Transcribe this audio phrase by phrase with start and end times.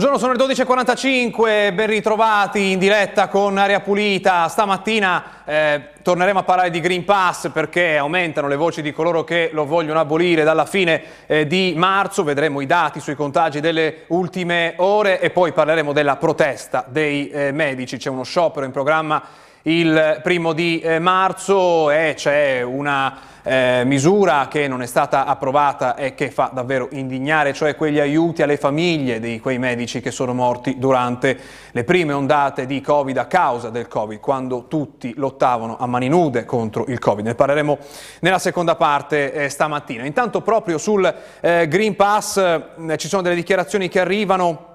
[0.00, 4.48] Buongiorno, sono le 12.45, ben ritrovati in diretta con Aria Pulita.
[4.48, 9.50] Stamattina eh, torneremo a parlare di Green Pass perché aumentano le voci di coloro che
[9.52, 14.72] lo vogliono abolire dalla fine eh, di marzo, vedremo i dati sui contagi delle ultime
[14.78, 17.98] ore e poi parleremo della protesta dei eh, medici.
[17.98, 19.22] C'è uno sciopero in programma
[19.62, 25.94] il primo di eh, marzo e c'è una eh, misura che non è stata approvata
[25.94, 30.32] e che fa davvero indignare, cioè quegli aiuti alle famiglie di quei medici che sono
[30.34, 31.38] morti durante
[31.70, 36.44] le prime ondate di Covid a causa del Covid, quando tutti lottavano a mani nude
[36.44, 37.24] contro il Covid.
[37.24, 37.78] Ne parleremo
[38.20, 40.04] nella seconda parte eh, stamattina.
[40.04, 44.68] Intanto proprio sul eh, Green Pass eh, ci sono delle dichiarazioni che arrivano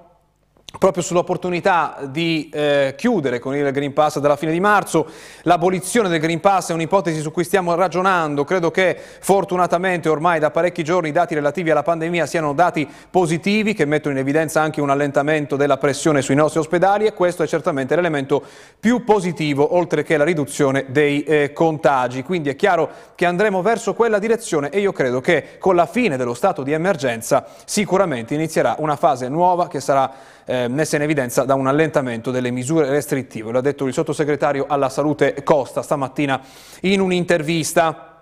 [0.78, 5.06] proprio sull'opportunità di eh, chiudere con il Green Pass dalla fine di marzo.
[5.42, 8.44] L'abolizione del Green Pass è un'ipotesi su cui stiamo ragionando.
[8.44, 13.74] Credo che fortunatamente ormai da parecchi giorni i dati relativi alla pandemia siano dati positivi
[13.74, 17.46] che mettono in evidenza anche un allentamento della pressione sui nostri ospedali e questo è
[17.46, 18.42] certamente l'elemento
[18.78, 22.22] più positivo oltre che la riduzione dei eh, contagi.
[22.22, 26.16] Quindi è chiaro che andremo verso quella direzione e io credo che con la fine
[26.16, 31.44] dello stato di emergenza sicuramente inizierà una fase nuova che sarà eh, messa in evidenza
[31.44, 33.50] da un allentamento delle misure restrittive.
[33.50, 36.40] Lo ha detto il sottosegretario alla salute Costa stamattina
[36.82, 38.15] in un'intervista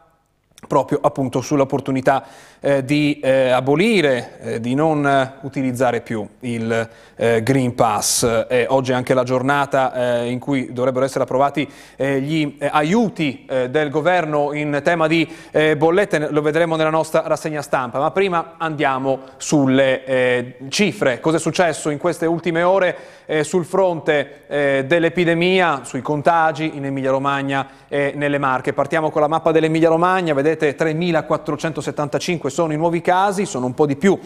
[0.67, 2.25] proprio appunto sull'opportunità
[2.61, 8.47] eh, di eh, abolire, eh, di non eh, utilizzare più il eh, Green Pass.
[8.69, 14.53] oggi è anche la giornata eh, in cui dovrebbero essere approvati gli aiuti del governo
[14.53, 15.29] in tema di
[15.77, 21.21] bollette, lo vedremo nella nostra rassegna stampa, ma prima andiamo sulle cifre.
[21.21, 22.97] Cosa è successo in queste ultime ore
[23.43, 24.45] sul fronte
[24.87, 28.73] dell'epidemia, sui contagi in Emilia Romagna e nelle Marche?
[28.73, 33.87] Partiamo con la mappa dell'Emilia Romagna, vedete 3.475 sono i nuovi casi, sono un po'
[33.87, 34.19] di più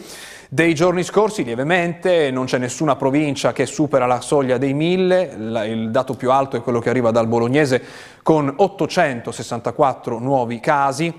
[0.48, 5.90] dei giorni scorsi, lievemente, non c'è nessuna provincia che supera la soglia dei 1000, il
[5.90, 7.82] dato più alto è quello che arriva dal Bolognese
[8.22, 11.12] con 864 nuovi casi,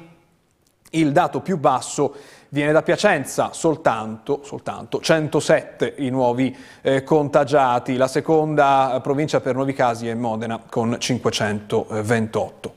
[0.92, 2.16] il dato più basso
[2.50, 9.74] viene da Piacenza, soltanto, soltanto 107 i nuovi eh, contagiati, la seconda provincia per nuovi
[9.74, 12.74] casi è Modena con 528.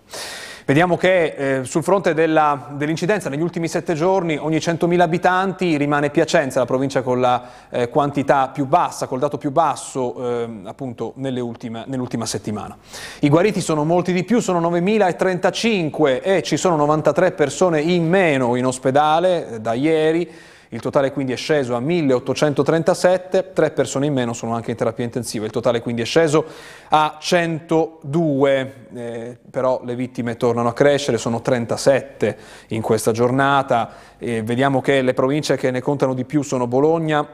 [0.65, 6.61] Vediamo che eh, sul fronte dell'incidenza negli ultimi sette giorni ogni 100.000 abitanti rimane Piacenza,
[6.61, 11.85] la provincia con la eh, quantità più bassa, col dato più basso eh, appunto nell'ultima
[11.87, 12.77] nell settimana.
[13.21, 18.55] I guariti sono molti di più, sono 9.035 e ci sono 93 persone in meno
[18.55, 20.31] in ospedale eh, da ieri.
[20.73, 25.05] Il totale quindi è sceso a 1837, tre persone in meno sono anche in terapia
[25.05, 26.47] intensiva, il totale quindi è sceso
[26.89, 32.39] a 102, eh, però le vittime tornano a crescere, sono 37
[32.69, 37.29] in questa giornata, eh, vediamo che le province che ne contano di più sono Bologna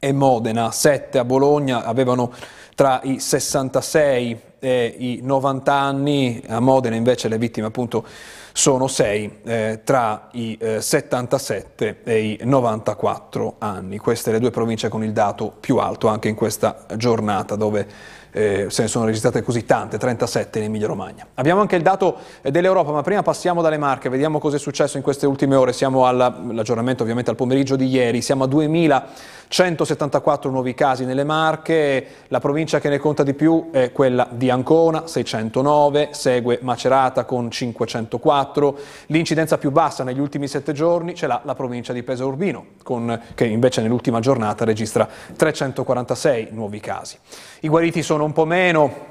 [0.00, 2.32] e Modena, 7 a Bologna avevano
[2.74, 8.04] tra i 66 e i 90 anni, a Modena invece le vittime appunto
[8.52, 13.98] sono 6 eh, tra i eh, 77 e i 94 anni.
[13.98, 17.86] Queste le due province con il dato più alto anche in questa giornata dove
[18.30, 21.26] eh, se ne sono registrate così tante, 37 in Emilia Romagna.
[21.34, 24.96] Abbiamo anche il dato eh, dell'Europa, ma prima passiamo dalle Marche, vediamo cosa è successo
[24.96, 25.72] in queste ultime ore.
[25.72, 32.06] Siamo all'aggiornamento ovviamente al pomeriggio di ieri, siamo a 2000 174 nuovi casi nelle Marche,
[32.28, 37.50] la provincia che ne conta di più è quella di Ancona, 609, segue Macerata con
[37.50, 42.66] 504, l'incidenza più bassa negli ultimi sette giorni ce l'ha la provincia di Pesaro Urbino,
[42.82, 47.16] con, che invece nell'ultima giornata registra 346 nuovi casi.
[47.60, 49.06] I guariti sono un po' meno,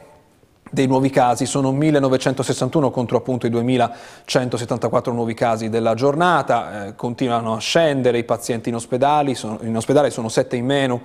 [0.70, 7.56] dei nuovi casi, sono 1961 contro appunto i 2174 nuovi casi della giornata, eh, continuano
[7.56, 11.02] a scendere i pazienti in, ospedali, sono, in ospedale, sono 7 in meno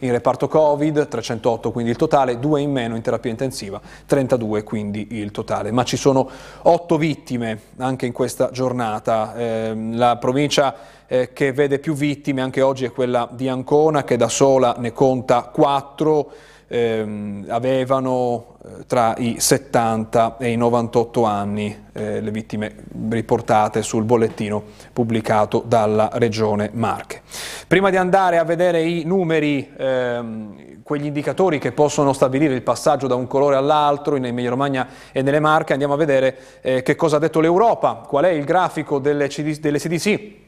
[0.00, 5.08] in reparto Covid, 308 quindi il totale, 2 in meno in terapia intensiva, 32 quindi
[5.12, 5.72] il totale.
[5.72, 6.30] Ma ci sono
[6.62, 9.34] 8 vittime anche in questa giornata.
[9.34, 10.76] Eh, la provincia
[11.08, 14.92] eh, che vede più vittime anche oggi è quella di Ancona che da sola ne
[14.92, 16.30] conta 4
[16.68, 22.74] ehm, avevano eh, tra i 70 e i 98 anni eh, le vittime
[23.08, 24.62] riportate sul bollettino
[24.92, 27.22] pubblicato dalla Regione Marche.
[27.66, 33.06] Prima di andare a vedere i numeri, ehm, quegli indicatori che possono stabilire il passaggio
[33.06, 36.94] da un colore all'altro in Emilia Romagna e nelle Marche, andiamo a vedere eh, che
[36.94, 40.46] cosa ha detto l'Europa, qual è il grafico delle, CD, delle CDC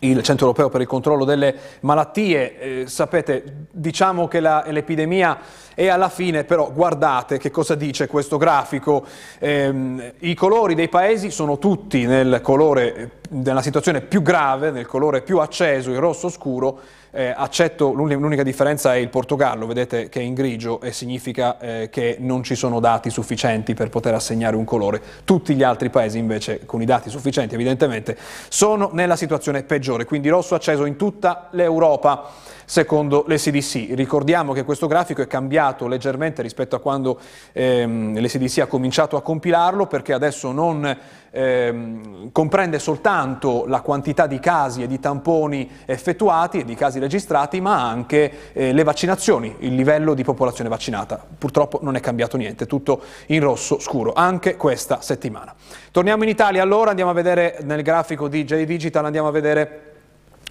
[0.00, 2.58] il Centro Europeo per il Controllo delle Malattie.
[2.58, 5.38] Eh, sapete, diciamo che la, l'epidemia
[5.78, 9.04] è alla fine, però guardate che cosa dice questo grafico.
[9.38, 15.22] Eh, I colori dei paesi sono tutti nel colore, nella situazione più grave, nel colore
[15.22, 16.80] più acceso, il rosso scuro,
[17.12, 21.88] eh, accetto, l'unica differenza è il Portogallo, vedete che è in grigio e significa eh,
[21.92, 25.00] che non ci sono dati sufficienti per poter assegnare un colore.
[25.22, 30.28] Tutti gli altri paesi invece con i dati sufficienti evidentemente sono nella situazione peggiore, quindi
[30.28, 33.94] rosso acceso in tutta l'Europa secondo l'ECDC.
[33.94, 37.18] Ricordiamo che questo grafico è cambiato leggermente rispetto a quando
[37.52, 40.98] ehm, l'ECDC ha cominciato a compilarlo perché adesso non
[41.30, 47.58] ehm, comprende soltanto la quantità di casi e di tamponi effettuati e di casi registrati,
[47.62, 51.24] ma anche eh, le vaccinazioni, il livello di popolazione vaccinata.
[51.38, 55.54] Purtroppo non è cambiato niente, tutto in rosso scuro, anche questa settimana.
[55.90, 59.96] Torniamo in Italia allora, andiamo a vedere nel grafico di J Digital, andiamo a vedere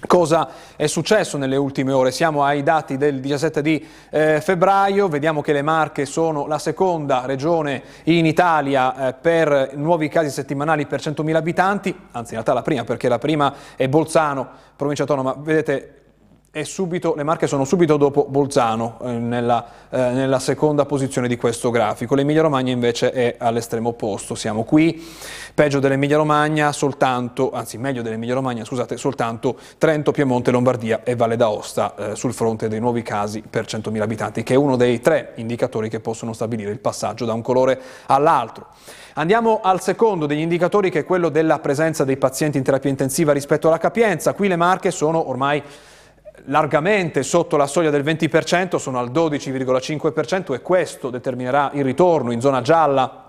[0.08, 2.12] Cosa è successo nelle ultime ore?
[2.12, 7.26] Siamo ai dati del 17 di eh, febbraio, vediamo che le Marche sono la seconda
[7.26, 12.62] regione in Italia eh, per nuovi casi settimanali per 100.000 abitanti, anzi in realtà la
[12.62, 15.97] prima perché la prima è Bolzano, provincia autonoma, vedete
[16.64, 21.70] Subito, le Marche sono subito dopo Bolzano eh, nella, eh, nella, seconda posizione di questo
[21.70, 22.16] grafico.
[22.16, 24.36] L'Emilia Romagna invece è all'estremo opposto.
[24.36, 25.06] Siamo qui,
[25.54, 31.36] peggio dell'Emilia Romagna, soltanto, anzi meglio dell'Emilia Romagna, scusate, soltanto Trento, Piemonte, Lombardia e Valle
[31.36, 35.34] d'Aosta eh, sul fronte dei nuovi casi per 100.000 abitanti, che è uno dei tre
[35.36, 38.68] indicatori che possono stabilire il passaggio da un colore all'altro.
[39.14, 43.34] Andiamo al secondo degli indicatori che è quello della presenza dei pazienti in terapia intensiva
[43.34, 44.34] rispetto alla capienza.
[44.34, 45.64] Qui le Marche sono ormai
[46.48, 52.42] largamente sotto la soglia del 20%, sono al 12,5% e questo determinerà il ritorno in
[52.42, 53.24] zona gialla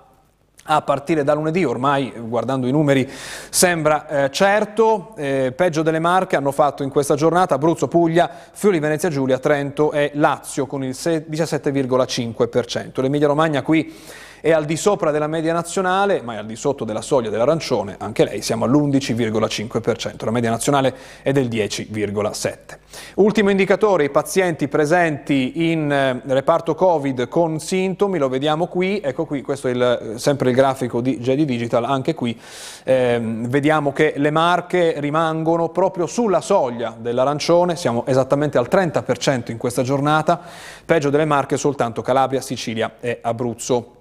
[0.70, 3.11] a partire da lunedì, ormai guardando i numeri
[3.49, 8.79] sembra eh, certo, eh, peggio delle marche hanno fatto in questa giornata Abruzzo, Puglia, Friuli,
[8.79, 13.00] Venezia Giulia, Trento e Lazio con il 17,5%.
[13.00, 13.94] L'Emilia Romagna qui
[14.40, 17.96] è al di sopra della media nazionale, ma è al di sotto della soglia dell'arancione,
[17.99, 22.79] anche lei siamo all'11,5%, la media nazionale è del 10,7%.
[23.17, 29.26] Ultimo indicatore, i pazienti presenti in eh, reparto Covid con sintomi, lo vediamo qui, ecco
[29.26, 32.38] qui, questo è il, sempre il grafico di JD Digital, anche qui
[32.85, 39.58] eh, vediamo che le marche rimangono proprio sulla soglia dell'arancione, siamo esattamente al 30% in
[39.58, 40.40] questa giornata,
[40.85, 43.98] peggio delle marche soltanto Calabria, Sicilia e Abruzzo.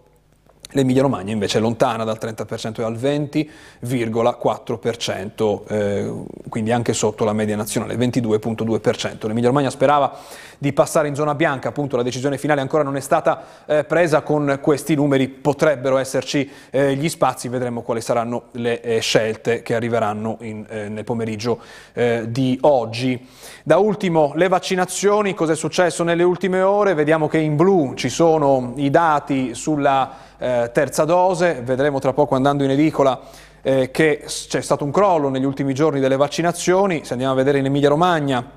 [0.71, 6.11] L'Emilia Romagna invece è lontana dal 30% e al 20,4%, eh,
[6.49, 9.27] quindi anche sotto la media nazionale, 22,2%.
[9.27, 10.13] L'Emilia Romagna sperava
[10.57, 14.23] di passare in zona bianca, appunto la decisione finale ancora non è stata eh, presa,
[14.23, 19.73] con questi numeri potrebbero esserci eh, gli spazi, vedremo quali saranno le eh, scelte che
[19.73, 21.61] arriveranno in, eh, nel pomeriggio
[21.93, 23.25] eh, di oggi.
[23.63, 26.93] Da ultimo le vaccinazioni, cosa è successo nelle ultime ore?
[26.93, 32.35] Vediamo che in blu ci sono i dati sulla eh, terza dose, vedremo tra poco
[32.35, 33.19] andando in edicola
[33.61, 37.59] eh, che c'è stato un crollo negli ultimi giorni delle vaccinazioni, se andiamo a vedere
[37.59, 38.49] in Emilia Romagna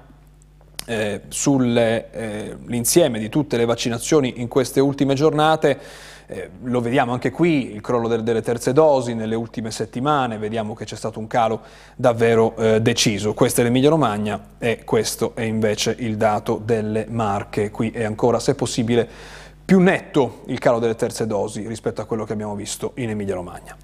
[0.87, 5.79] eh, sull'insieme eh, di tutte le vaccinazioni in queste ultime giornate,
[6.27, 10.75] eh, lo vediamo anche qui, il crollo delle, delle terze dosi nelle ultime settimane, vediamo
[10.75, 11.61] che c'è stato un calo
[11.97, 13.35] davvero eh, deciso.
[13.35, 17.71] Questa è l'Emilia Romagna e questo è invece il dato delle Marche.
[17.71, 19.09] Qui è ancora, se possibile,
[19.71, 23.37] più netto il calo delle terze dosi rispetto a quello che abbiamo visto in Emilia
[23.37, 23.77] Romagna.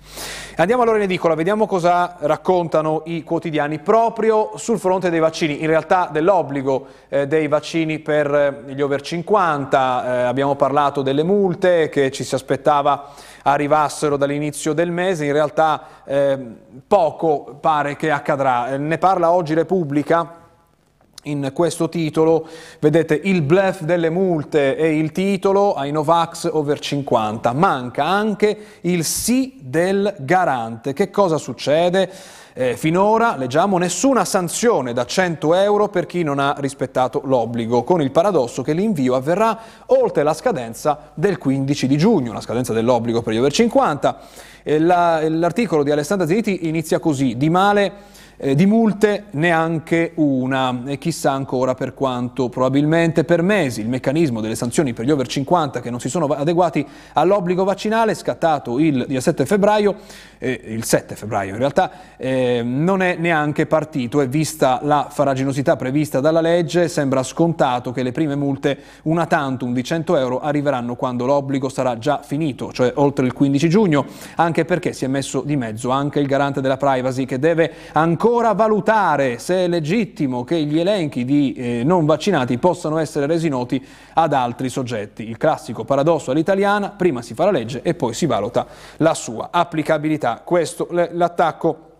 [0.56, 5.68] Andiamo allora in edicola, vediamo cosa raccontano i quotidiani proprio sul fronte dei vaccini, in
[5.68, 11.88] realtà dell'obbligo eh, dei vaccini per eh, gli over 50, eh, abbiamo parlato delle multe
[11.88, 13.12] che ci si aspettava
[13.44, 16.36] arrivassero dall'inizio del mese, in realtà eh,
[16.84, 18.72] poco pare che accadrà.
[18.72, 20.45] Eh, ne parla oggi Repubblica
[21.26, 22.46] in questo titolo
[22.80, 27.52] vedete il bluff delle multe e il titolo ai Novax over 50.
[27.52, 30.92] Manca anche il sì del garante.
[30.92, 32.10] Che cosa succede?
[32.58, 38.00] Eh, finora, leggiamo, nessuna sanzione da 100 euro per chi non ha rispettato l'obbligo, con
[38.00, 43.20] il paradosso che l'invio avverrà oltre la scadenza del 15 di giugno, la scadenza dell'obbligo
[43.20, 44.18] per gli over 50.
[44.62, 47.92] Eh, l'articolo di Alessandra Ziti inizia così, di male
[48.36, 50.82] eh, di multe neanche una.
[50.86, 53.80] E chissà ancora per quanto, probabilmente per mesi.
[53.80, 58.14] Il meccanismo delle sanzioni per gli over 50 che non si sono adeguati all'obbligo vaccinale
[58.14, 59.96] scattato il 17 febbraio,
[60.38, 64.20] eh, il 7 febbraio in realtà, eh, non è neanche partito.
[64.20, 66.88] E vista la faraginosità prevista dalla legge.
[66.88, 71.98] Sembra scontato che le prime multe una tantum di 100 euro arriveranno quando l'obbligo sarà
[71.98, 74.04] già finito, cioè oltre il 15 giugno,
[74.36, 78.25] anche perché si è messo di mezzo anche il garante della privacy che deve ancora
[78.26, 83.48] ancora valutare se è legittimo che gli elenchi di eh, non vaccinati possano essere resi
[83.48, 83.80] noti
[84.14, 85.28] ad altri soggetti.
[85.28, 88.66] Il classico paradosso all'italiana, prima si fa la legge e poi si valuta
[88.96, 90.42] la sua applicabilità.
[90.44, 91.90] Questo l'attacco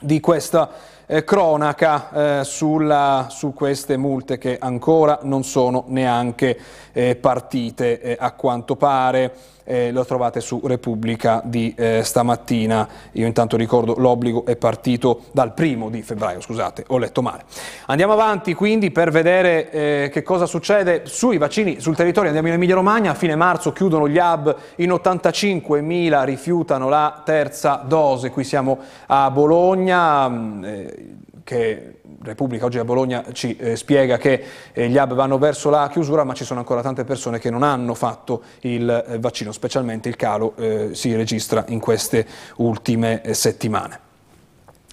[0.00, 0.70] di questa
[1.04, 6.58] eh, cronaca eh, sulla, su queste multe che ancora non sono neanche
[6.92, 9.34] eh, partite eh, a quanto pare
[9.68, 12.88] eh, lo trovate su Repubblica di eh, stamattina.
[13.12, 17.44] Io intanto ricordo l'obbligo è partito dal primo di febbraio, scusate, ho letto male.
[17.86, 22.28] Andiamo avanti quindi per vedere eh, che cosa succede sui vaccini sul territorio.
[22.28, 27.82] Andiamo in Emilia Romagna, a fine marzo chiudono gli hub, in 85.000 rifiutano la terza
[27.86, 31.06] dose, qui siamo a Bologna.
[31.48, 35.70] Eh, che Repubblica oggi a Bologna ci eh, spiega che eh, gli hub vanno verso
[35.70, 39.50] la chiusura, ma ci sono ancora tante persone che non hanno fatto il eh, vaccino,
[39.50, 42.26] specialmente il calo eh, si registra in queste
[42.56, 44.00] ultime eh, settimane.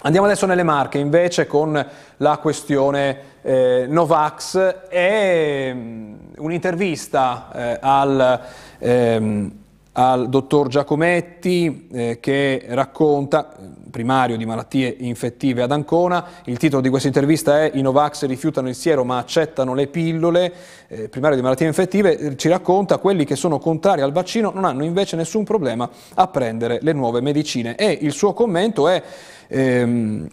[0.03, 1.85] Andiamo adesso nelle Marche invece con
[2.17, 8.41] la questione eh, Novax e mm, un'intervista al
[8.77, 9.51] ehm,
[9.97, 13.55] al dottor Giacometti eh, che racconta,
[13.89, 18.67] primario di malattie infettive ad Ancona, il titolo di questa intervista è I Novax rifiutano
[18.67, 20.53] il siero ma accettano le pillole,
[20.87, 24.83] eh, primario di malattie infettive, ci racconta quelli che sono contrari al vaccino non hanno
[24.83, 29.01] invece nessun problema a prendere le nuove medicine e il suo commento è...
[29.47, 30.27] Ehm,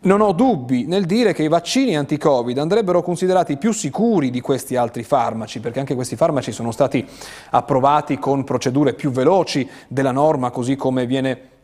[0.00, 4.76] non ho dubbi nel dire che i vaccini anti-Covid andrebbero considerati più sicuri di questi
[4.76, 7.06] altri farmaci, perché anche questi farmaci sono stati
[7.50, 11.54] approvati con procedure più veloci della norma, così come viene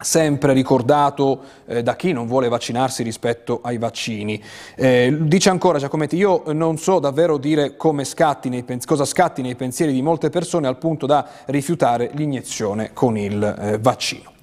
[0.00, 4.40] sempre ricordato eh, da chi non vuole vaccinarsi rispetto ai vaccini.
[4.76, 10.02] Eh, dice ancora Giacometti, io non so davvero dire scatti cosa scatti nei pensieri di
[10.02, 14.36] molte persone al punto da rifiutare l'iniezione con il eh, vaccino.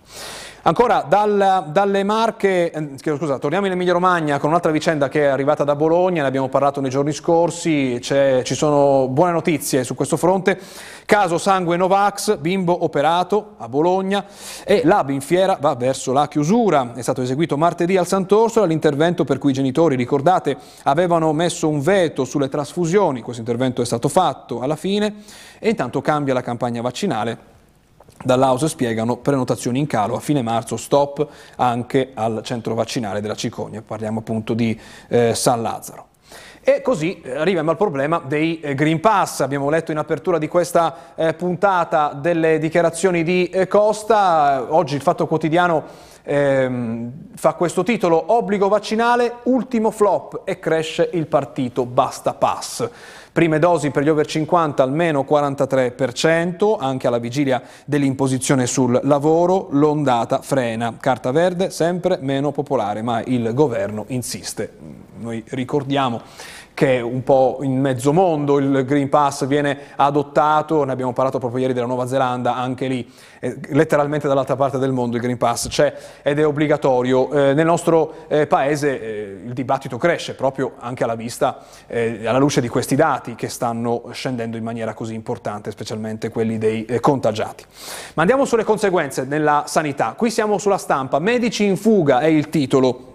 [0.68, 5.26] Ancora dal, dalle Marche, eh, scusa, torniamo in Emilia Romagna con un'altra vicenda che è
[5.26, 10.18] arrivata da Bologna, ne abbiamo parlato nei giorni scorsi, ci sono buone notizie su questo
[10.18, 10.60] fronte.
[11.06, 14.26] Caso sangue Novax, bimbo operato a Bologna
[14.64, 16.94] e l'AB in fiera va verso la chiusura.
[16.96, 21.80] È stato eseguito martedì al Sant'Orsola l'intervento per cui i genitori, ricordate, avevano messo un
[21.80, 23.22] veto sulle trasfusioni.
[23.22, 25.14] Questo intervento è stato fatto alla fine
[25.60, 27.54] e intanto cambia la campagna vaccinale
[28.24, 33.82] Dall'House spiegano prenotazioni in calo a fine marzo, stop anche al centro vaccinale della Cicogna,
[33.82, 34.80] parliamo appunto di
[35.10, 36.08] eh, San Lazzaro.
[36.68, 39.42] E così eh, arriviamo al problema dei eh, Green Pass.
[39.42, 44.66] Abbiamo letto in apertura di questa eh, puntata delle dichiarazioni di eh, Costa.
[44.70, 45.84] Oggi il Fatto Quotidiano
[46.24, 52.90] ehm, fa questo titolo, obbligo vaccinale, ultimo flop e cresce il partito Basta Pass.
[53.36, 60.40] Prime dosi per gli over 50 almeno 43%, anche alla vigilia dell'imposizione sul lavoro, l'ondata
[60.40, 60.96] frena.
[60.98, 64.72] Carta verde sempre meno popolare, ma il governo insiste.
[65.20, 66.22] Noi ricordiamo
[66.76, 71.62] che un po' in mezzo mondo il Green Pass viene adottato, ne abbiamo parlato proprio
[71.62, 75.70] ieri della Nuova Zelanda, anche lì eh, letteralmente dall'altra parte del mondo il Green Pass
[75.70, 77.32] c'è ed è obbligatorio.
[77.32, 82.40] Eh, nel nostro eh, paese eh, il dibattito cresce proprio anche alla vista, eh, alla
[82.40, 87.64] luce di questi dati che stanno scendendo in maniera così importante, specialmente quelli dei contagiati.
[88.16, 90.14] Ma andiamo sulle conseguenze nella sanità.
[90.18, 93.14] Qui siamo sulla stampa, medici in fuga è il titolo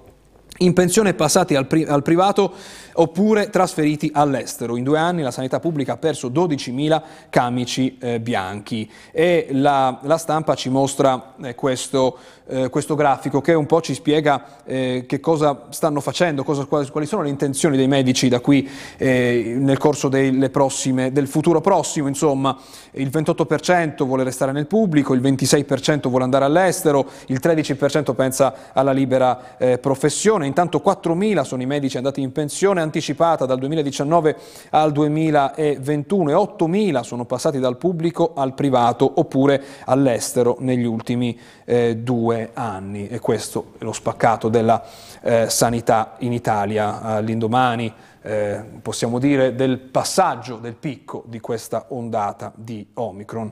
[0.60, 2.52] in pensione passati al, pri al, privato
[3.00, 4.76] oppure trasferiti all'estero.
[4.76, 10.18] In due anni la sanità pubblica ha perso 12.000 camici eh, bianchi e la, la,
[10.18, 15.18] stampa ci mostra eh, questo, eh, questo, grafico che un po' ci spiega eh, che
[15.18, 20.10] cosa stanno facendo, cosa, quali, sono le intenzioni dei medici da qui eh, nel corso
[20.50, 22.06] prossime, del futuro prossimo.
[22.06, 22.56] Insomma,
[22.92, 28.92] il 28% vuole restare nel pubblico, il 26% vuole andare all'estero, il 13% pensa alla
[28.92, 34.36] libera eh, professione intanto 4.000 sono i medici andati in pensione anticipata dal 2019
[34.70, 41.96] al 2021 e 8.000 sono passati dal pubblico al privato oppure all'estero negli ultimi eh,
[41.96, 44.82] due anni e questo è lo spaccato della
[45.22, 47.92] eh, sanità in Italia all'indomani
[48.22, 53.50] eh, possiamo dire del passaggio del picco di questa ondata di Omicron.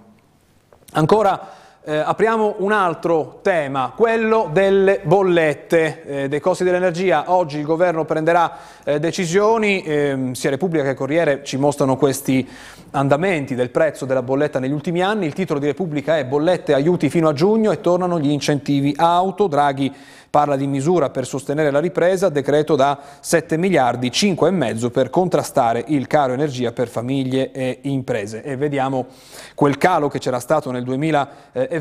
[0.92, 1.57] Ancora
[1.88, 7.32] eh, apriamo un altro tema, quello delle bollette, eh, dei costi dell'energia.
[7.32, 12.46] Oggi il governo prenderà eh, decisioni, ehm, sia Repubblica che Corriere ci mostrano questi
[12.90, 15.24] andamenti del prezzo della bolletta negli ultimi anni.
[15.24, 19.46] Il titolo di Repubblica è bollette aiuti fino a giugno e tornano gli incentivi auto.
[19.46, 19.90] Draghi
[20.30, 25.08] parla di misura per sostenere la ripresa, decreto da 7 miliardi, 5 e mezzo per
[25.10, 28.42] contrastare il caro energia per famiglie e imprese.
[28.42, 29.06] E vediamo
[29.54, 31.77] quel calo che c'era stato nel 2020,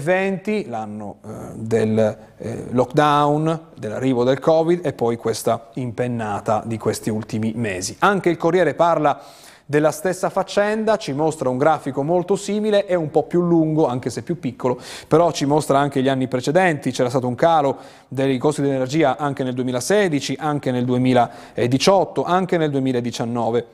[0.67, 7.53] l'anno eh, del eh, lockdown, dell'arrivo del Covid e poi questa impennata di questi ultimi
[7.55, 7.95] mesi.
[7.99, 9.21] Anche il Corriere parla
[9.69, 14.09] della stessa faccenda, ci mostra un grafico molto simile, è un po' più lungo, anche
[14.09, 17.77] se più piccolo, però ci mostra anche gli anni precedenti, c'era stato un calo
[18.07, 23.65] dei costi dell'energia anche nel 2016, anche nel 2018, anche nel 2019.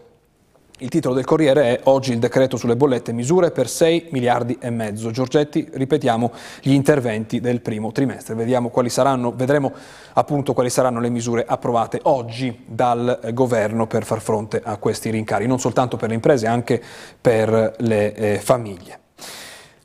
[0.80, 4.72] Il titolo del Corriere è Oggi il decreto sulle bollette, misure per 6 miliardi e
[4.72, 5.12] mezzo.
[5.12, 8.36] Giorgetti, ripetiamo gli interventi del primo trimestre.
[8.72, 9.72] Quali saranno, vedremo
[10.14, 15.46] appunto quali saranno le misure approvate oggi dal governo per far fronte a questi rincari,
[15.46, 16.82] non soltanto per le imprese, anche
[17.22, 19.00] per le eh, famiglie.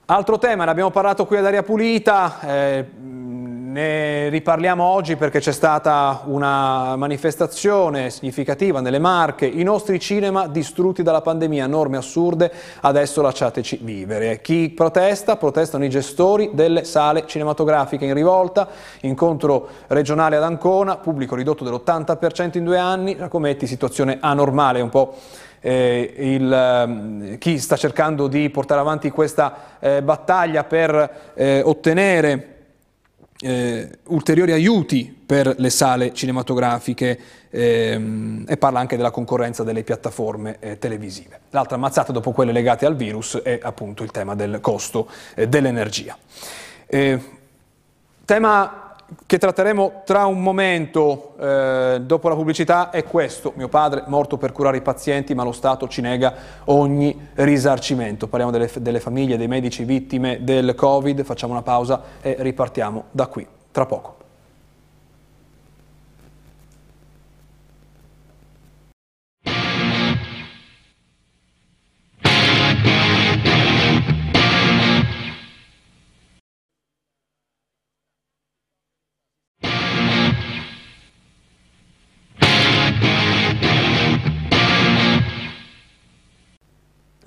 [0.07, 2.87] Altro tema, ne abbiamo parlato qui ad Aria Pulita, eh,
[3.71, 11.03] ne riparliamo oggi perché c'è stata una manifestazione significativa nelle Marche, i nostri cinema distrutti
[11.03, 14.41] dalla pandemia, norme assurde, adesso lasciateci vivere.
[14.41, 15.37] Chi protesta?
[15.37, 18.69] Protestano i gestori delle sale cinematografiche in rivolta,
[19.03, 25.15] incontro regionale ad Ancona, pubblico ridotto dell'80% in due anni, Giacometti, situazione anormale, un po'
[25.61, 26.53] eh, il,
[27.31, 32.57] eh, chi sta cercando di portare avanti questa eh, battaglia per eh, ottenere
[33.41, 37.19] eh, ulteriori aiuti per le sale cinematografiche
[37.51, 41.41] ehm, e parla anche della concorrenza delle piattaforme eh, televisive.
[41.51, 46.17] L'altra mazzata dopo quelle legate al virus è appunto il tema del costo eh, dell'energia.
[48.25, 48.88] tema
[49.27, 53.53] che tratteremo tra un momento eh, dopo la pubblicità è questo.
[53.57, 56.35] Mio padre morto per curare i pazienti ma lo Stato ci nega
[56.65, 58.29] ogni risarcimento.
[58.29, 63.27] Parliamo delle, delle famiglie, dei medici vittime del Covid, facciamo una pausa e ripartiamo da
[63.27, 64.18] qui, tra poco.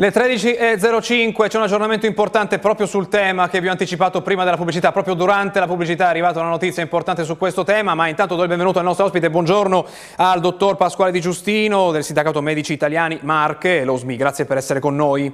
[0.01, 4.57] Le 13.05 c'è un aggiornamento importante proprio sul tema che vi ho anticipato prima della
[4.57, 8.33] pubblicità, proprio durante la pubblicità è arrivata una notizia importante su questo tema, ma intanto
[8.33, 9.85] do il benvenuto al nostro ospite, buongiorno
[10.15, 14.79] al dottor Pasquale Di Giustino del Sindacato Medici Italiani Marche, lo SMI, grazie per essere
[14.79, 15.31] con noi.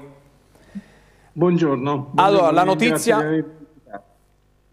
[1.32, 2.12] Buongiorno.
[2.16, 3.46] Allora, la notizia...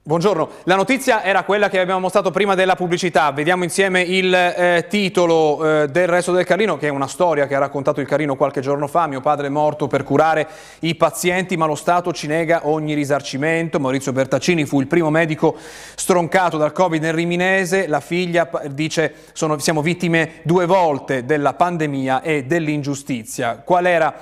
[0.06, 4.84] Buongiorno, la notizia era quella che abbiamo mostrato prima della pubblicità, vediamo insieme il eh,
[4.86, 8.36] titolo eh, del Resto del Carlino, che è una storia che ha raccontato il Carlino
[8.36, 10.46] qualche giorno fa, mio padre è morto per curare
[10.80, 15.56] i pazienti ma lo Stato ci nega ogni risarcimento, Maurizio Bertaccini fu il primo medico
[15.94, 22.20] stroncato dal Covid nel Riminese, la figlia dice sono, siamo vittime due volte della pandemia
[22.20, 23.62] e dell'ingiustizia.
[23.64, 24.14] Qual era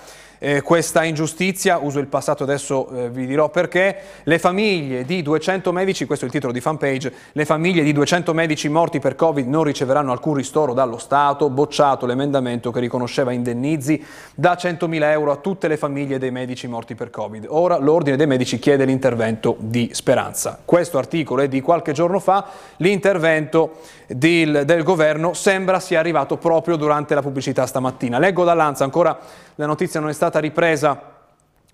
[0.44, 5.70] eh, questa ingiustizia, uso il passato adesso eh, vi dirò perché, le famiglie di 200
[5.70, 9.46] medici, questo è il titolo di fanpage, le famiglie di 200 medici morti per Covid
[9.46, 15.36] non riceveranno alcun ristoro dallo Stato, bocciato l'emendamento che riconosceva indennizi da 100.000 euro a
[15.36, 17.46] tutte le famiglie dei medici morti per Covid.
[17.48, 20.58] Ora l'Ordine dei Medici chiede l'intervento di Speranza.
[20.64, 22.46] Questo articolo è di qualche giorno fa,
[22.78, 23.76] l'intervento
[24.08, 28.18] del, del governo sembra sia arrivato proprio durante la pubblicità stamattina.
[28.18, 29.16] Leggo dall'Anza, ancora
[29.56, 31.00] la notizia non è stata ripresa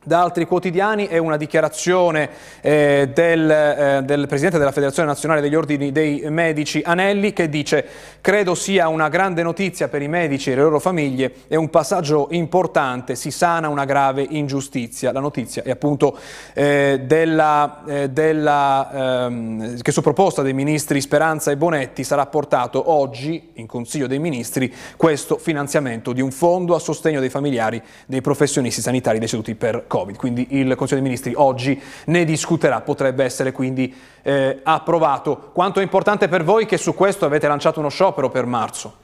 [0.05, 2.31] da altri quotidiani è una dichiarazione
[2.61, 7.85] eh, del, eh, del, Presidente della Federazione Nazionale degli Ordini dei Medici Anelli che dice
[8.21, 12.29] credo sia una grande notizia per i medici e le loro famiglie è un passaggio
[12.31, 15.11] importante, si sana una grave ingiustizia.
[15.11, 16.17] La notizia è appunto
[16.55, 22.93] eh, della, eh, della, ehm, che su proposta dei ministri Speranza e Bonetti sarà portato
[22.93, 28.21] oggi in Consiglio dei Ministri questo finanziamento di un fondo a sostegno dei familiari dei
[28.21, 33.51] professionisti sanitari deceduti per Covid, quindi il Consiglio dei Ministri oggi ne discuterà, potrebbe essere
[33.51, 35.51] quindi eh, approvato.
[35.53, 38.95] Quanto è importante per voi che su questo avete lanciato uno sciopero per marzo?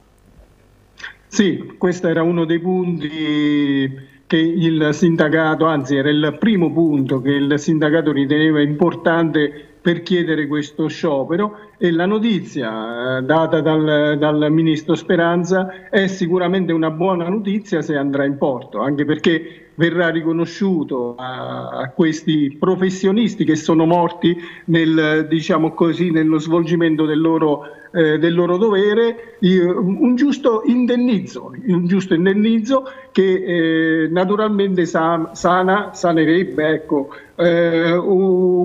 [1.27, 7.31] Sì, questo era uno dei punti che il sindacato, anzi era il primo punto che
[7.31, 14.47] il sindacato riteneva importante per chiedere questo sciopero e la notizia eh, data dal, dal,
[14.49, 21.15] ministro Speranza è sicuramente una buona notizia se andrà in porto, anche perché verrà riconosciuto
[21.15, 27.63] a, a questi professionisti che sono morti nel, diciamo così, nello svolgimento del loro
[27.95, 32.83] eh, del loro dovere un giusto indennizzo, un giusto indennizzo
[33.13, 37.97] che eh, naturalmente sa, sana, sanerebbe ecco, eh,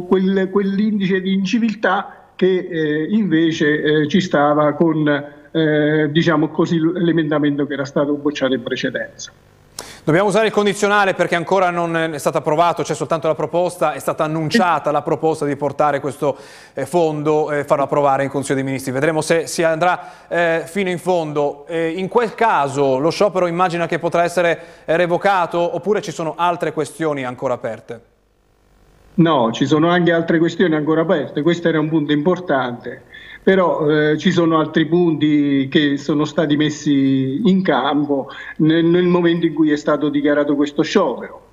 [0.09, 5.07] quel, quell'indice di inciviltà che eh, invece eh, ci stava con
[5.53, 9.31] eh, diciamo così, l'emendamento che era stato bocciato in precedenza.
[10.03, 13.99] Dobbiamo usare il condizionale perché ancora non è stato approvato, c'è soltanto la proposta, è
[13.99, 16.39] stata annunciata la proposta di portare questo
[16.73, 18.93] eh, fondo e farlo approvare in Consiglio dei Ministri.
[18.93, 21.67] Vedremo se si andrà eh, fino in fondo.
[21.67, 26.73] Eh, in quel caso lo sciopero immagina che potrà essere revocato oppure ci sono altre
[26.73, 28.01] questioni ancora aperte?
[29.15, 33.03] No, ci sono anche altre questioni ancora aperte, questo era un punto importante
[33.43, 39.47] però eh, ci sono altri punti che sono stati messi in campo nel, nel momento
[39.47, 41.50] in cui è stato dichiarato questo sciopero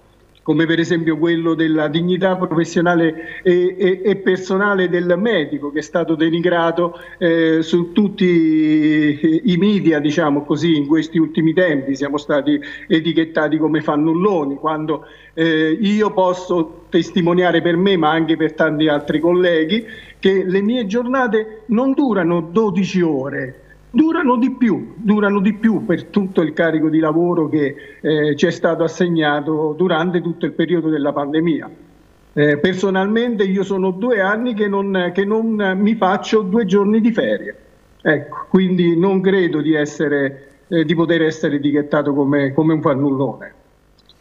[0.48, 5.82] come per esempio quello della dignità professionale e, e, e personale del medico che è
[5.82, 11.98] stato denigrato eh, su tutti i media, diciamo così, in questi ultimi tempi.
[11.98, 12.58] Siamo stati
[12.88, 19.20] etichettati come fannulloni, quando eh, io posso testimoniare per me, ma anche per tanti altri
[19.20, 19.86] colleghi,
[20.18, 26.06] che le mie giornate non durano 12 ore, durano di più, durano di più per
[26.06, 30.89] tutto il carico di lavoro che eh, ci è stato assegnato durante tutto il periodo
[30.89, 31.69] della pandemia.
[32.34, 37.12] Eh, personalmente io sono due anni che non, che non, mi faccio due giorni di
[37.12, 37.56] ferie,
[38.02, 43.54] ecco, quindi non credo di, essere, eh, di poter essere etichettato come, come un fannullone.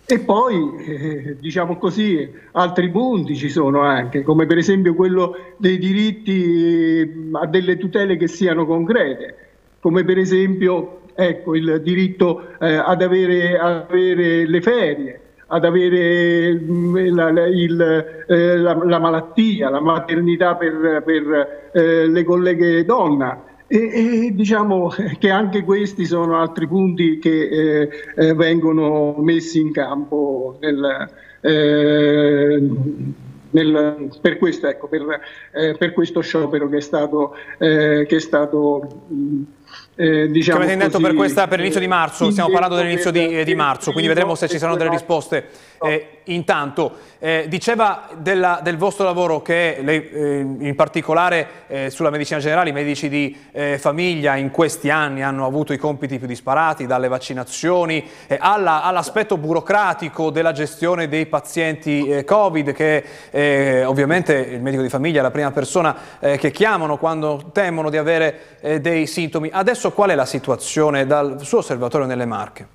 [0.07, 5.77] E poi, eh, diciamo così, altri punti ci sono anche, come per esempio quello dei
[5.77, 9.46] diritti a delle tutele che siano concrete
[9.87, 17.15] come per esempio ecco, il diritto eh, ad avere, avere, le ferie, ad avere mm,
[17.15, 23.45] la, la, il, eh, la, la, malattia, la maternità per, per eh, le colleghe donna.
[23.69, 29.71] E, e, diciamo che anche questi sono altri punti che eh, eh, vengono messi in
[29.71, 31.11] campo nel,
[31.43, 32.71] eh,
[33.51, 35.21] nel, per, questo, ecco, per,
[35.79, 39.43] per, questo, sciopero che è stato, che è stato mh,
[39.99, 43.55] eh, diciamo avete detto per, questa, per l'inizio di marzo, stiamo parlando dell'inizio di, di,
[43.55, 45.49] marzo, quindi vedremo se ci saranno delle risposte.
[45.83, 52.11] Eh, intanto, eh, diceva della, del vostro lavoro che lei, eh, in particolare eh, sulla
[52.11, 56.27] medicina generale, i medici di eh, famiglia in questi anni hanno avuto i compiti più
[56.27, 58.05] disparati, dalle vaccinazioni
[58.39, 65.31] all'aspetto burocratico della gestione dei pazienti Covid, che ovviamente il medico di famiglia è la
[65.31, 69.51] prima persona che chiamano quando temono di avere dei sintomi.
[69.57, 72.75] Adesso qual è la situazione dal suo osservatorio nelle Marche?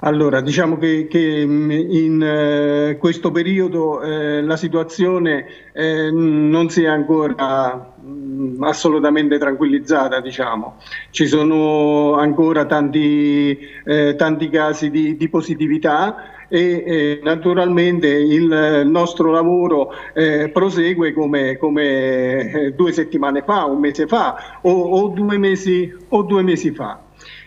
[0.00, 6.82] Allora, diciamo che, che mm, in eh, questo periodo eh, la situazione eh, non si
[6.82, 10.78] è ancora mh, mm, assolutamente tranquillizzata, diciamo.
[11.10, 19.30] Ci sono ancora tanti, eh, tanti casi di, di positività e eh, naturalmente il nostro
[19.30, 25.38] lavoro eh, prosegue come, come eh, due settimane fa, un mese fa o, o, due,
[25.38, 27.05] mesi, o due mesi fa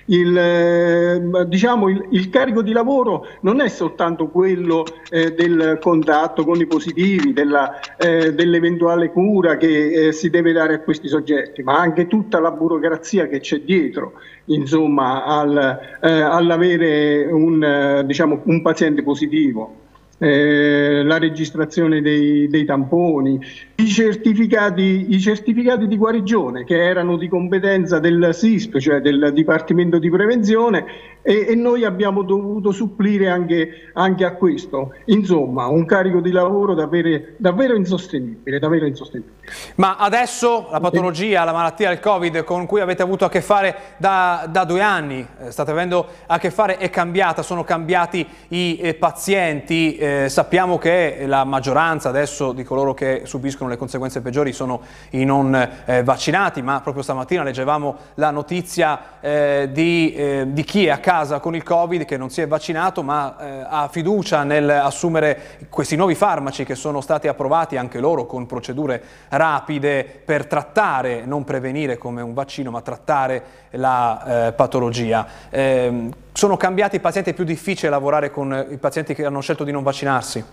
[0.10, 6.45] il, eh, diciamo, il, il, carico di lavoro non è soltanto quello eh, del contatto
[6.45, 11.78] con i positivi, eh, dell'eventuale cura che eh, si deve dare a questi soggetti, ma
[11.78, 14.13] anche tutta la burocrazia che c'è dietro
[14.45, 19.88] insomma, al, all'avere un, diciamo, un paziente positivo
[20.19, 23.39] eh, la registrazione dei, dei tamponi,
[23.75, 29.97] i certificati, i certificati, di guarigione che erano di competenza del SISP, cioè del Dipartimento
[29.97, 30.86] di Prevenzione,
[31.21, 34.93] e, e noi abbiamo dovuto supplire anche, anche, a questo.
[35.05, 39.38] Insomma, un carico di lavoro davvero, davvero, insostenibile, davvero insostenibile.
[39.75, 43.75] Ma adesso la patologia, la malattia del Covid con cui avete avuto a che fare
[43.97, 48.79] da, da due anni, eh, state avendo a che fare, è cambiata, sono cambiati i
[48.82, 54.53] eh, pazienti, eh, sappiamo che la maggioranza adesso di coloro che subiscono le conseguenze peggiori
[54.53, 55.55] sono i non
[55.86, 60.99] eh, vaccinati, ma proprio stamattina leggevamo la notizia eh, di, eh, di chi è a
[61.10, 65.95] casa con il Covid, che non si è vaccinato, ma eh, ha fiducia nell'assumere questi
[65.95, 71.98] nuovi farmaci che sono stati approvati anche loro con procedure rapide per trattare, non prevenire
[71.98, 75.26] come un vaccino, ma trattare la eh, patologia.
[75.50, 79.63] Eh, sono cambiati i pazienti, è più difficile lavorare con i pazienti che hanno scelto
[79.63, 80.43] di non vaccinarsi?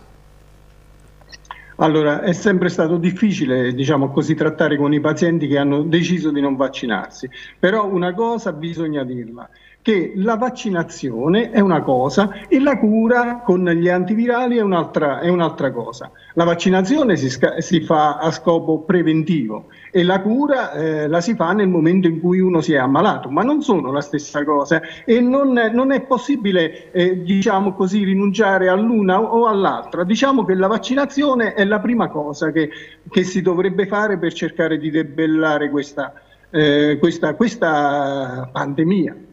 [1.79, 6.41] Allora, è sempre stato difficile, diciamo così, trattare con i pazienti che hanno deciso di
[6.41, 9.47] non vaccinarsi, però una cosa bisogna dirla,
[9.87, 15.29] che la vaccinazione è una cosa e la cura con gli antivirali è un'altra, è
[15.29, 16.11] un'altra cosa.
[16.35, 21.53] La vaccinazione si, si, fa a scopo preventivo e la cura eh, la si fa
[21.53, 25.21] nel momento in cui uno si è ammalato, ma non sono la stessa cosa e
[25.21, 30.03] non, non è possibile eh, diciamo così, rinunciare all'una o all'altra.
[30.03, 32.71] Diciamo che la vaccinazione è la prima cosa che,
[33.09, 36.13] che si dovrebbe fare per cercare di debellare questa,
[36.51, 39.26] eh, questa, questa pandemia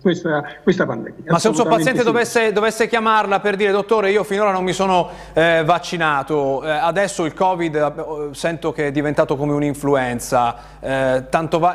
[0.00, 1.30] questa, questa pandemia.
[1.32, 2.04] Ma se un suo paziente sì.
[2.04, 7.24] dovesse, dovesse, chiamarla per dire dottore io finora non mi sono eh, vaccinato, eh, adesso
[7.24, 11.24] il Covid eh, sento che è diventato come un'influenza eh,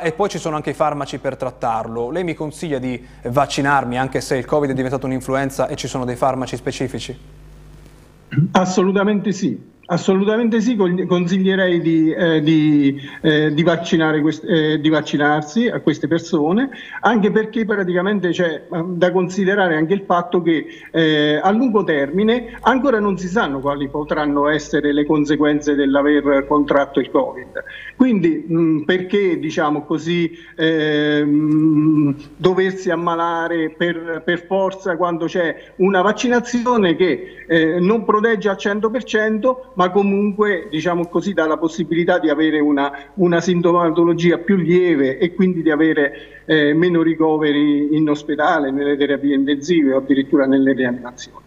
[0.02, 4.20] e poi ci sono anche i farmaci per trattarlo, lei mi consiglia di vaccinarmi anche
[4.20, 7.18] se il Covid è diventato un'influenza e ci sono dei farmaci specifici?
[8.52, 9.72] Assolutamente sì.
[9.86, 13.62] Assolutamente sì, consiglierei di, eh, di, eh, di,
[14.46, 16.70] eh, di, vaccinarsi a queste persone,
[17.00, 22.98] anche perché praticamente c'è da considerare anche il fatto che eh, a lungo termine ancora
[22.98, 27.64] non si sanno quali potranno essere le conseguenze dell'aver contratto il Covid.
[27.96, 36.96] Quindi mh, perché diciamo così ehm, doversi ammalare per, per, forza quando c'è una vaccinazione
[36.96, 42.60] che eh, non protegge al 100%, ma comunque diciamo così, dà la possibilità di avere
[42.60, 48.96] una, una sintomatologia più lieve e quindi di avere eh, meno ricoveri in ospedale, nelle
[48.96, 51.43] terapie intensive o addirittura nelle rianimazioni.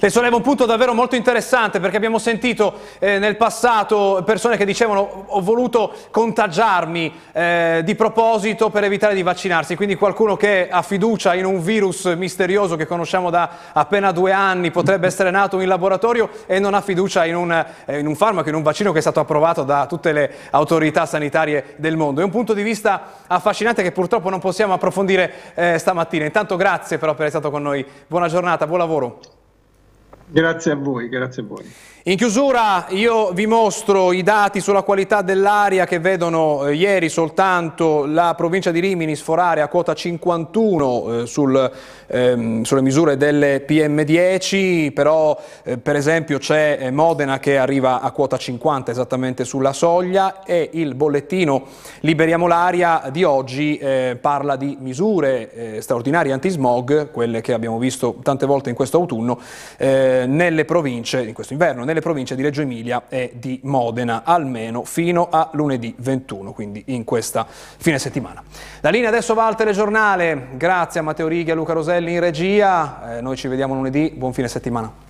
[0.00, 4.64] Le solleva un punto davvero molto interessante perché abbiamo sentito eh, nel passato persone che
[4.64, 10.82] dicevano ho voluto contagiarmi eh, di proposito per evitare di vaccinarsi, quindi qualcuno che ha
[10.82, 15.66] fiducia in un virus misterioso che conosciamo da appena due anni, potrebbe essere nato in
[15.66, 18.98] laboratorio e non ha fiducia in un, eh, in un farmaco, in un vaccino che
[18.98, 22.20] è stato approvato da tutte le autorità sanitarie del mondo.
[22.20, 26.24] È un punto di vista affascinante che purtroppo non possiamo approfondire eh, stamattina.
[26.24, 29.37] Intanto grazie per essere stato con noi, buona giornata, buon lavoro.
[30.30, 31.64] Grazie a voi, grazie a voi.
[32.04, 38.06] In chiusura io vi mostro i dati sulla qualità dell'aria che vedono eh, ieri soltanto
[38.06, 41.70] la provincia di Rimini sforare a quota 51 eh, sul,
[42.06, 48.12] ehm, sulle misure delle PM10, però eh, per esempio c'è eh, Modena che arriva a
[48.12, 51.66] quota 50 esattamente sulla soglia e il bollettino
[52.00, 58.20] Liberiamo l'aria di oggi eh, parla di misure eh, straordinarie anti-smog, quelle che abbiamo visto
[58.22, 59.40] tante volte in questo autunno,
[59.78, 65.28] nelle province, in questo inverno, nelle province di Reggio Emilia e di Modena, almeno fino
[65.30, 68.42] a lunedì 21, quindi in questa fine settimana.
[68.80, 72.20] La linea adesso va al telegiornale, grazie a Matteo Righi e a Luca Roselli in
[72.20, 75.07] regia, eh, noi ci vediamo lunedì, buon fine settimana.